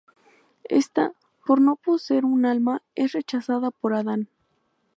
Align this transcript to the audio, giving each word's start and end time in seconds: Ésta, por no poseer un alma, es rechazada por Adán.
Ésta, 0.79 1.13
por 1.45 1.61
no 1.61 1.75
poseer 1.75 2.25
un 2.25 2.47
alma, 2.47 2.81
es 2.95 3.11
rechazada 3.11 3.69
por 3.69 3.93
Adán. 3.93 4.29